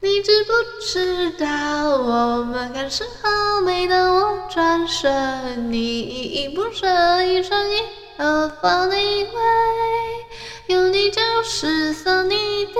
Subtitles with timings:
[0.00, 6.86] 你知不知道我们很适合，每当我转身，你依依不舍，
[7.24, 7.84] 一双眼
[8.16, 10.26] 和 Funny way，
[10.68, 12.74] 有你就是 Sunny day。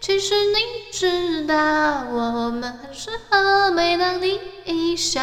[0.00, 1.54] 其实你知道
[2.12, 5.22] 我们很适合，每当你一笑，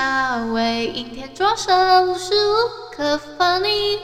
[0.54, 4.04] 为阴天着手，无时无刻 Funny way，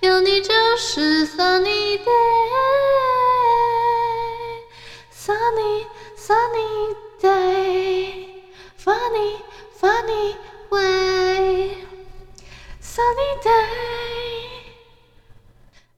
[0.00, 3.05] 有你就是 Sunny day。
[5.26, 5.84] Sunny,
[6.16, 8.28] sunny day,
[8.76, 9.42] funny,
[9.76, 10.36] funny
[10.70, 11.74] way,
[12.80, 13.66] sunny day。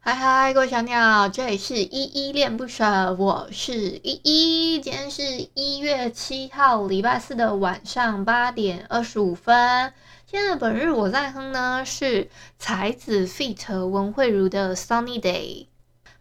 [0.00, 4.80] 嗨嗨，各位小鸟，这里是依依恋不舍，我是依依。
[4.80, 9.92] 今天是一月七号，礼拜四的晚上八点二十五分。
[10.24, 13.84] 今天的本日我在哼呢，是才子 feat.
[13.84, 15.66] 文慧如的 Sunny Day。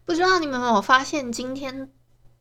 [0.04, 1.90] 不知道你们有没有发现今天？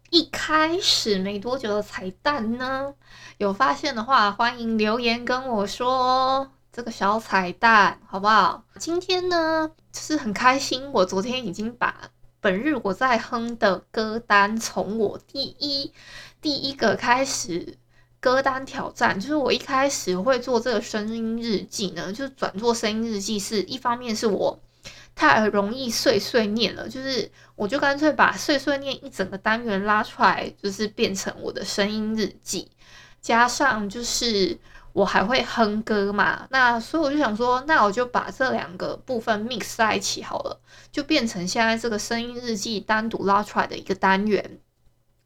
[0.10, 2.94] 一开始没多久的彩蛋呢，
[3.38, 8.64] 有发现的话，欢迎留言跟我说这个小彩蛋好不好？
[8.80, 15.92] 今天呢，就是很开心，我昨天已经把本日我在哼的歌单从我第一
[16.42, 17.78] 第一个开始
[18.22, 24.58] 歌单挑战，就是我一开始会做这个声音日记呢，就是转做声音日记是一方面是我。
[25.18, 32.70] 太容易碎碎念了，就是我就干脆把碎碎念一整个单元拉出来，就是变成我的声音日记，
[33.20, 34.56] 加上就是
[34.94, 40.62] 我还会哼歌嘛，那所以我就想说，那我就把这两个部分 mix 在一起好了，
[40.92, 44.60] 就变成现在这个声音日记单独拉出来的一个单元。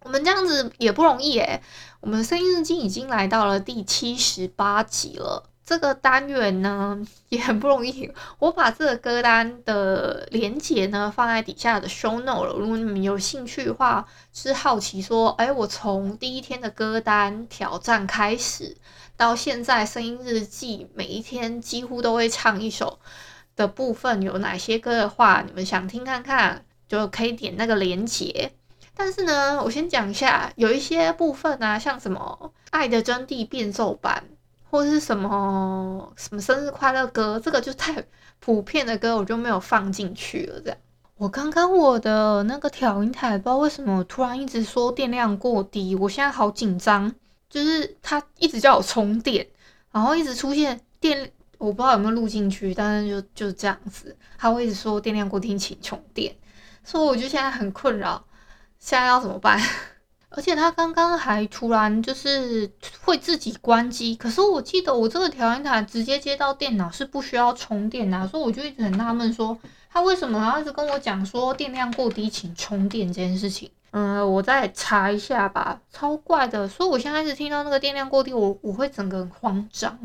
[0.03, 1.61] 我们这样子也不容易诶，
[1.99, 5.50] 我们声音日记已经来到了第七十八集了。
[5.71, 12.53] 这个单元呢也很不容易，我把这个歌单的连接呢放在底下的 show note 了。
[12.55, 18.75] 如果你们有兴趣的话，是好奇说，哎，我从第一天的歌单挑战开始，
[19.15, 22.99] 到现在声音日记每一天几乎都会唱一首
[23.55, 28.51] 的部分有哪些歌的话，你们想听看看，就可以点那个连接。
[28.93, 32.37] 但是呢，我先讲一下，有一些部分啊，像什么
[32.71, 34.25] 《爱的真谛》变奏版。
[34.71, 38.01] 或者是什么什么生日快乐歌，这个就太
[38.39, 40.61] 普遍的歌，我就没有放进去了。
[40.61, 40.77] 这样，
[41.17, 47.13] 我刚刚我的那个调音台，不知道为什么突然一直说电量过低，我现在好紧张。
[47.49, 49.45] 就是它一直叫我充电，
[49.91, 56.33] 然后一直出现电，我不知道有没有录进去，但是就就这样子，它会一直说电量过低，请充电。
[56.85, 58.23] 所以我就现在很困扰，
[58.79, 59.61] 现在要怎么办？
[60.33, 62.71] 而且他刚刚还突然就是
[63.01, 69.57] 会自己关机，可是我记得我这个调音台直接接到电脑是不需要充电的，所以我就一直很纳闷说
[69.91, 73.69] 他为什么要一直跟我讲说电量过低请充电这件事情。
[73.91, 79.99] 嗯，我再查一下吧，超怪的，所以我现在一直听到那个电量过低，我我会整个很慌张。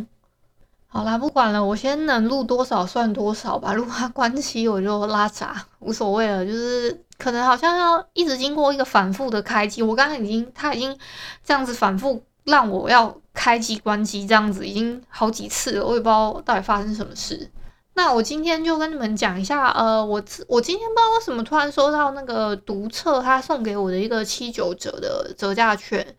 [0.97, 3.75] 好啦，不管了，我先能录多少算多少吧。
[3.75, 6.43] 如果它关机，我就拉闸， 无所谓了。
[6.43, 9.83] 就是可能好像要一直经过一个反复的开机。
[9.83, 10.97] 我刚刚已经，它已经
[11.45, 15.85] 这样子反复让我要开机关机，这样子已经好几次了。
[15.85, 17.51] 我也不知道到底发生什么事。
[17.93, 26.17] 那我今天就跟你们讲一下，呃，我我今天不知道为什么突然收到那个读册，他送给我的一个七九折的折价券。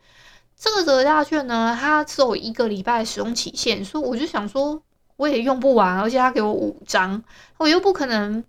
[0.58, 4.82] 这个折价券呢，它只有一个礼拜使用期限，所以我就想说，
[5.16, 7.22] 我也用不完，而且它给我五张，
[7.58, 8.42] 我又不可能，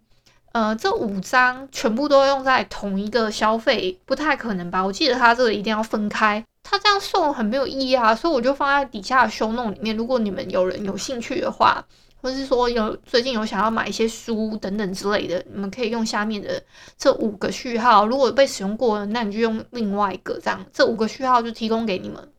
[0.52, 4.84] 呃，这五张全部都用在同一个消费，不太可能吧？
[4.84, 11.86] 我记得它这个一定要分开，它这样送很没有意义啊，所以我就放在底下的 show note 里面，如果你们有人有兴趣的话。
[12.22, 16.62] 或是说有最近有想要买一些书等等之类的，你们可以用下面的
[16.98, 18.06] 这五个序号。
[18.06, 20.66] 如果被使用过了，那你就用另外一个这样。
[20.74, 22.32] 这五个序号就提供给你们。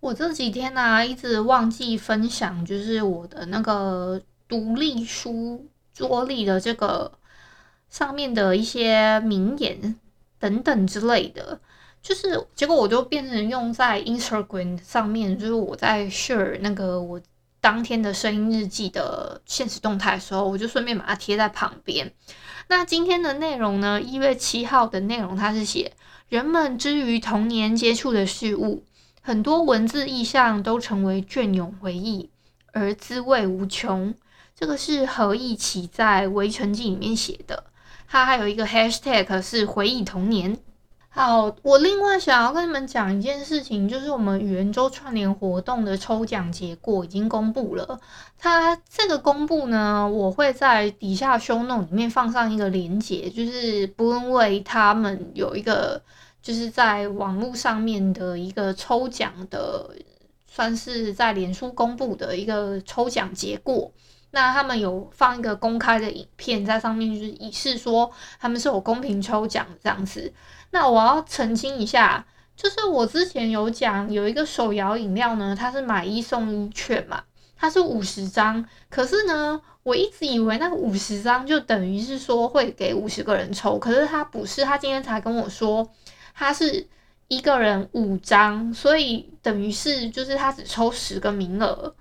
[0.00, 7.10] 我这几天呢、一直忘记分享，就是我的那个独立书桌立的这个
[7.88, 9.98] 上面的一些名言
[10.38, 11.58] 等等之类的，
[12.02, 17.18] 就是结果我就变成用在 Instagram 上面，就是我在 share 那个我。
[17.62, 22.12] 当天的声音日记的现实动态的时候，我就顺便把它贴在旁边。
[22.66, 24.02] 那今天的内容呢？
[24.02, 25.92] 一月七号的内容，它是写
[26.28, 28.84] 人们之于童年接触的事物，
[29.20, 32.30] 很多文字意象都成为隽永回忆，
[32.72, 34.12] 而滋味无穷。
[34.56, 37.66] 这个是何义奇在《围城记》里面写的，
[38.08, 40.58] 它还有一个 hashtag 是回忆童年。
[41.14, 48.00] 好，我另外想要跟你们讲一件事情，就是我们语言周串联活动的抽奖结果已经公布了。
[48.38, 56.00] 它这个公布呢，我会在底下 show note 里面放上一个链接，就是不因为他们有一个
[56.40, 59.90] 就是在网络上面的一个抽奖的，
[60.46, 63.92] 算是在脸书公布的一个抽奖结果。
[64.34, 68.10] 那他们有放一个公开的影片在上面，就是以示说
[68.40, 70.32] 他们是有公平抽奖这样子。
[70.72, 72.26] 那我要澄清一下，
[72.56, 77.22] 就是我之前有讲有一个手摇饮料呢，它是买一送一券嘛，
[77.56, 78.64] 它是五十张。
[78.90, 85.88] 可是呢，我一直以为那个五十张就等于是说会给五十个人抽，可是他不是，他今天才跟我说
[86.34, 86.88] 他是
[87.28, 91.94] 一个人五张，所以等于是就是他只抽十个名额。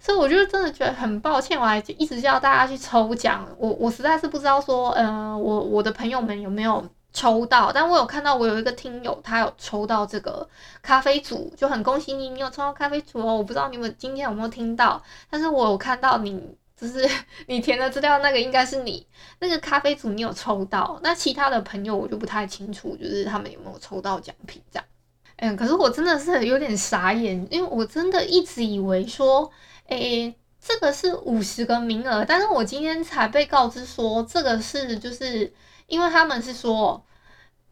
[0.00, 10.48] 所以我就真的觉得很抱歉，我还一直叫大家去抽奖，我我实在是不知道说，嗯、呃，我我的朋友们有没有抽到，但我有看到我有一个听友他有抽到这个
[10.80, 13.34] 咖啡组，就很恭喜你，你有抽到咖啡组哦。
[13.34, 16.40] 我不知道你们今天有没有听到，但是我有看到你，
[16.76, 17.08] 就是
[17.48, 19.04] 你填的资料那个应该是你
[19.40, 24.84] 那个咖啡组你有抽到，那其他的朋友我就不太清楚，就是他们有没有抽到奖品这样。
[25.38, 29.50] 嗯，可是我真的是有点傻眼，因为我真的一直以为说。
[29.88, 35.50] 诶，这个是五十个名额，但是我今天才被告知说，这个是就是
[35.86, 37.02] 因为他们是说，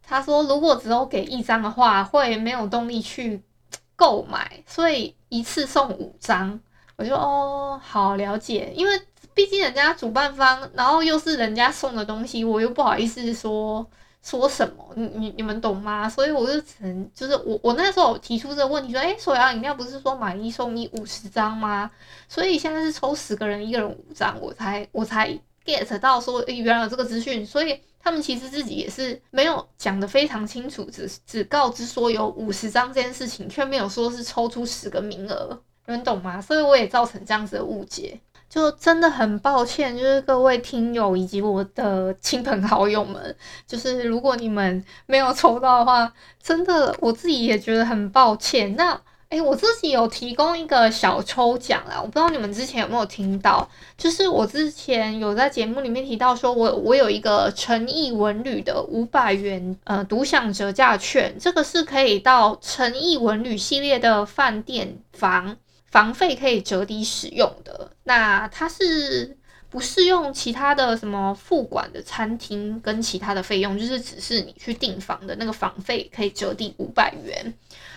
[0.07, 3.43] 他说如果只有给一张的话，会没有动力去
[3.97, 6.59] 购买，所以一次送五张。
[6.97, 8.99] 我就哦，好了解，因为
[9.35, 13.87] 毕竟人家主办方，然后又是人家送的东西，我又不好意思说。
[14.23, 14.85] 说什么？
[14.97, 16.09] 你你你们懂吗？
[16.09, 21.89] 所以我就只能就是我我那时候提出这个问题说，诶，手摇饮料不是说买一送一五十张吗？
[22.29, 27.45] 所以现在是抽十个人，一个人五张，我才我才 get 到说，诶，原来有这个资讯。
[27.45, 36.41] 所以他们其实自己也是没有讲得非常清楚，只只告知说有五十张这件事情，却没有说是抽出十个名额，你们懂吗？
[36.41, 38.21] 所以我也造成这样子的误解。
[38.49, 43.37] 就真的很抱歉，就是各位听友以及我的亲朋好友们，
[43.67, 46.11] 就是如果你们没有抽到的话，
[46.41, 48.77] 真的我自己也觉得很抱歉。
[48.77, 53.69] 那诶，我自己有提供一个小抽奖啦，我不知道你们之前有没有听到，
[53.99, 65.57] 就是我之前有在节目里面提到说我，我有一个诚毅文旅的五百元呃独享折价券，这个是可以到诚毅文旅系列的饭店房。
[65.89, 69.35] 房费可以折抵使用的，那它是
[69.71, 77.55] 不适用其他的什么付管的餐厅跟其他的费用，就是只是你去订房的那个房费可以折抵五百元。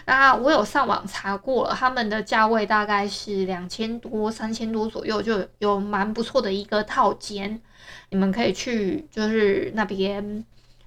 [0.09, 7.61] 那我有上网查过了，他们的价位大概是两千多、三千多左右，就有蛮不错的一个套间，
[8.09, 10.44] 你们可以去就是那边，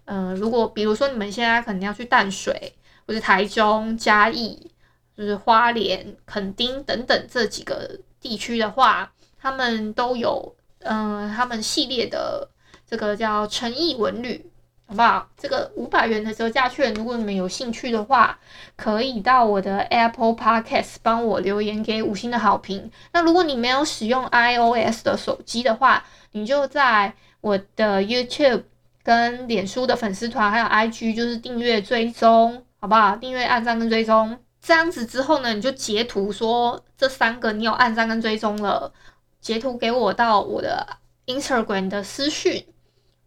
[0.07, 2.75] 呃，如果比如说你们现在可能要去淡水
[3.07, 4.69] 或者台中、嘉义。
[5.15, 12.49] 就是花莲、垦丁等等这几个地区的话，他们都有嗯、他们系列的
[12.89, 14.51] 这个叫诚毅文旅，
[14.93, 15.27] 好不好？
[15.39, 18.39] 这个五百元的折价券，如果你们有兴趣的话，
[18.77, 22.91] 可以到我的 Apple Podcast 帮我留言给五星的好评。
[23.15, 28.65] 那如果你没有使用 iOS 的手机的话，你就在我的 YouTube
[29.03, 33.17] 跟脸书的粉丝团还有 IG，就是订阅追踪，好不好？
[33.17, 34.39] 订阅、按赞跟追踪。
[34.61, 38.93] 这样子之后呢，你就截图说这三个你有按赞跟追踪了，
[39.41, 40.87] 截图给我到我的
[41.25, 42.67] Instagram 的私讯，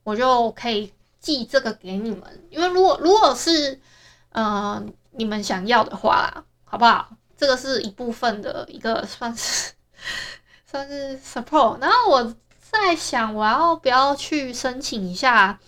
[0.04, 0.94] 我就可以
[1.26, 2.46] 寄这个给你们。
[2.52, 3.82] 因为如果如果是
[4.30, 7.10] 呃你们想要的话啦，好不好？
[7.36, 9.74] 这个是一部分的一个算是
[10.70, 11.80] 算是 support。
[11.82, 12.36] 然后我
[12.72, 15.60] 在想，我要不要去申请一下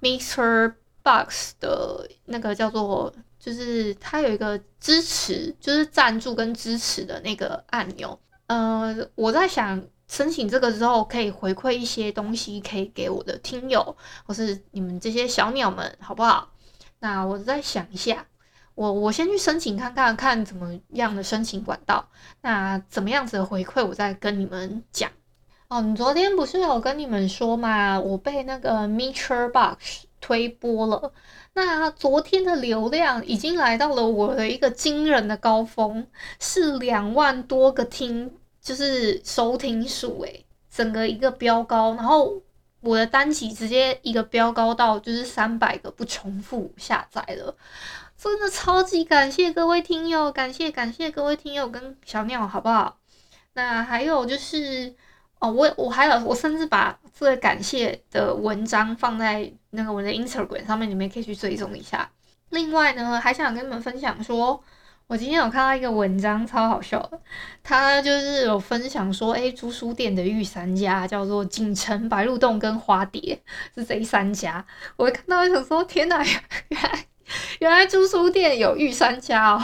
[0.00, 3.12] Mixer Box 的那个叫做。
[3.44, 8.18] 就是它有一个支持，就是赞助跟支持的那个按钮。
[8.46, 9.84] 呃，我在想
[10.14, 16.50] 申请这个之后，可以回馈一些东西，可以给我的听友，或是你们这些小鸟们，好不好？
[17.00, 18.24] 那我再想一下，
[18.76, 22.08] 我我先去申请看看，看怎么样的申请管道。
[22.42, 25.10] 那怎么样子的回馈，我再跟你们讲。
[25.66, 27.98] 哦，你昨天不是有跟你们说吗？
[27.98, 31.12] 我被那个 Meterbox 推播了。
[31.54, 36.06] 那昨天的流量已经来到了我的一个惊人的高峰，
[36.38, 38.30] 是两万多个听，
[38.64, 41.94] 就是收听数诶，整个一个飙高。
[41.94, 42.42] 然后
[42.80, 47.54] 我的单集直接一个飙高到就是三百个不重复下载了，
[48.18, 52.98] 真的超级感谢各位听友，感谢感谢各位听友跟小鸟，好不好？
[53.52, 54.92] 那还有就是
[55.38, 62.10] 哦，我我还有我甚至把这个感谢的文章放在那个我的 Instagram 上面，你们可以去追踪一下。
[62.50, 64.62] 另外呢，还想跟你们分享说，
[65.06, 67.20] 我今天有看到一个文章，超好笑的。
[67.62, 73.38] 他就是有分享说，诶，租书店的御三家叫做锦城、白鹿洞跟花蝶，
[73.74, 74.64] 是这三家。
[74.96, 76.24] 我看到想说，天哪，
[76.68, 77.06] 原来
[77.58, 79.62] 原来租书店有御三家哦。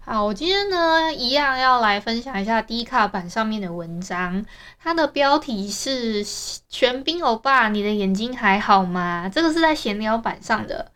[0.00, 4.44] 好，我今天呢，一样要来分享一下 D 卡版上面的文章，
[4.78, 6.22] 它的标题是
[6.68, 10.92] “玄彬欧巴，你的眼睛还好吗？”这个是在闲聊版上的。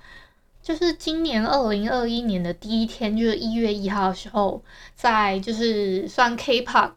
[0.62, 4.62] 就是今年二零二一年的第一天，就是一月一号的时候，
[4.95, 6.92] 在就是算 K-pop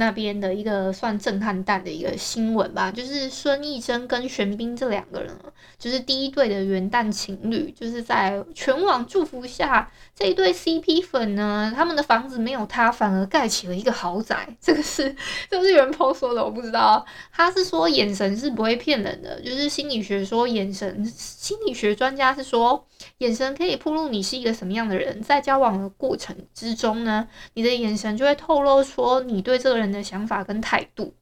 [0.00, 5.30] 那边的一个算震撼弹的一个新闻吧，就是孙艺珍跟玄彬这两个人，
[5.78, 14.48] 就是第一对的元旦情侣，就是在全网祝福下，这一对 CP 粉呢，他们的房子没有塌，反而盖起了一个豪宅。
[14.58, 15.14] 这个是
[15.50, 22.86] 这是原 po 说的，我不知道，他是说眼神是不会骗人的，就是心理学说眼神，心理学专家是说。
[23.18, 31.14] 眼神可以铺露你是一个什么样的人，在交往的过程之中呢，你的眼神就会透露说你对这个人的想法跟态度。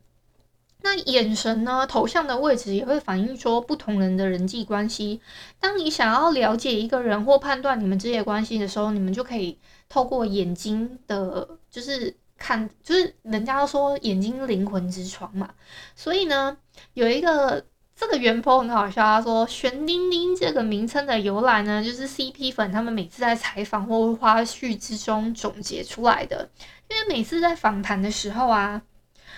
[0.81, 5.21] 那眼神呢，头像的位置也会反映说不同人的人际关系。
[5.59, 9.59] 当你想要了解一个人或判断你们之间关系的时候，你们就可以
[9.89, 15.51] 透过眼睛的，就是看，就是人家都说眼睛灵魂之窗嘛。
[15.97, 16.57] 所以呢，
[16.95, 17.65] 有一个。
[18.01, 26.49] 这个原 po 很好笑，他说“玄彬彬”这个名称的由来呢，就是 CP 粉他们每次在采访或花絮之中总结出来的。
[26.89, 28.83] 因为每次在访谈的时候啊，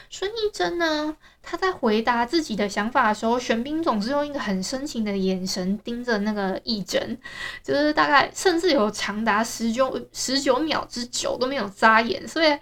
[0.08, 7.18] 孙艺珍呢，他在回答自己的想法的时候，玄彬总是用一个很深情的眼神盯着那个艺珍，
[7.62, 12.58] 就是大概甚至有长达十九十九秒之久都没有眨眼，所以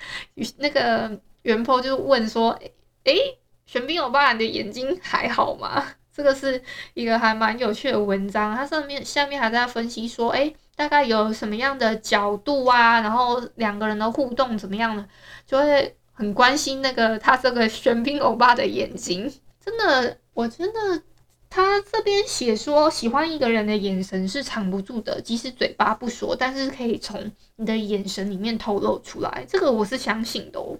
[0.59, 2.59] 那个原 po 就问说
[3.05, 5.85] ：“诶。”玄彬欧巴，你的眼睛还好吗？
[6.11, 6.63] 这个是
[6.95, 15.05] 一个还蛮有趣的文章，它上面下面还在分析说，诶，大概有什么样的角度啊，然后两个人的互动怎么样呢，
[15.45, 19.29] 就会很关心那个他这个玄彬欧巴的眼睛。
[19.59, 21.03] 真的，我真的，
[21.51, 29.45] 他这边写说，喜欢一个人的眼神是藏不住的，即使嘴巴不说，但是可以从你的眼神里面透露出来。
[29.49, 30.79] 这个我是相信的哦。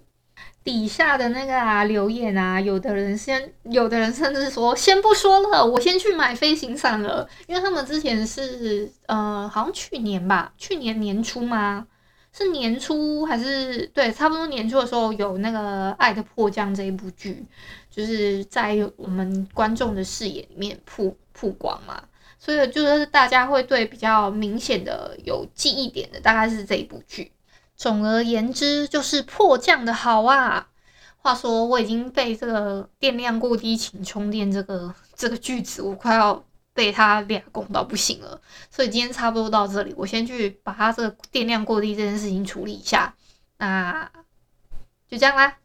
[0.63, 11.87] 底下的那个啊留言啊，有的人先，有的人甚至说先不说了，我先去买飞行伞了，因为他们之前是呃，好像去年吧，去年年初吗？
[12.31, 17.43] 是年初还是对，差不多年初的时候有那个《爱的迫降》这一部剧，
[17.89, 22.03] 就是在我们观众的视野里面曝曝光嘛，
[22.37, 27.31] 所以就是大家会对比较明显的有记忆点的，大概是这一部剧。
[27.79, 30.67] 总而言之，就是迫降的好啊。
[31.21, 36.43] 话说，我已经被这个电量过低请充电这个这个句子，我快要
[36.73, 38.41] 被他俩拱到不行了。
[38.69, 43.15] 所以今天差不多到这里，我先去把他这个电量过低这件事情处理一下。
[43.59, 44.11] 那
[45.09, 45.55] 就这样啦，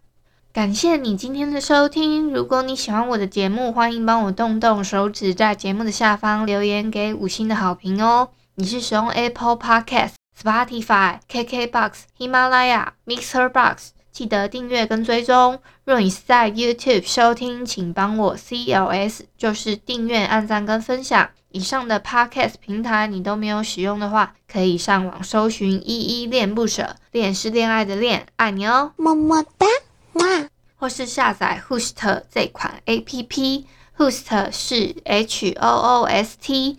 [0.53, 2.33] 感谢你今天的收听。
[2.33, 8.29] 如果你喜欢我的节目，欢迎帮我动动手指，在节目的下方留言给五星的好评哦。
[8.55, 10.24] 你是使用 Apple Podcast？
[10.43, 15.61] Podcast？Spotify、KKBox、喜马拉雅、Mixer Box，记得订阅跟追踪。
[15.85, 21.31] 若你是在 YouTube 收听，请帮我 CLS，就是订阅、按赞跟分享。
[21.51, 29.67] 以上的 Podcast 平台你都没有使用的话，可以上网搜寻“依依恋不舍”，恋是恋爱的恋，爱你哦，么么哒，
[30.15, 30.49] 哇！
[30.77, 36.79] 或是下载 Hoost 这款 APP，Hoost 是 H O O S T。